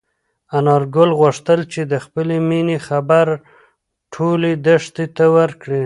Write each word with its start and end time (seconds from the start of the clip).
انارګل 0.57 1.09
غوښتل 1.19 1.59
چې 1.73 1.81
د 1.91 1.93
خپلې 2.05 2.37
مېنې 2.49 2.77
خبر 2.87 3.27
ټولې 4.13 4.51
دښتې 4.65 5.05
ته 5.15 5.25
ورکړي. 5.37 5.79